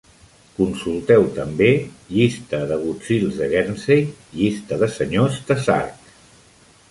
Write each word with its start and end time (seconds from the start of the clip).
"Consulteu 0.59 1.25
també:" 1.35 1.67
llista 2.13 2.61
d'agutzils 2.71 3.37
de 3.41 3.49
Guernsey, 3.51 4.01
llista 4.39 4.79
de 4.85 4.89
senyors 4.99 5.37
de 5.51 5.59
Sark. 5.67 6.11